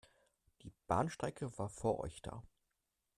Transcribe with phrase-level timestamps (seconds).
[0.63, 2.41] Die Bahnstrecke war vor euch da.